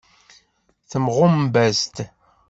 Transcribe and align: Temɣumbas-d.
Temɣumbas-d. 0.89 1.95